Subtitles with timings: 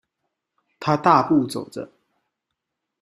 [0.79, 1.91] 他大步走著